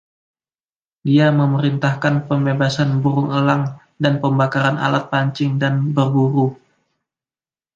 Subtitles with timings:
[1.07, 3.63] Dia memerintahkan pembebasan burung elang
[4.03, 6.47] dan pembakaran alat pancing dan berburu.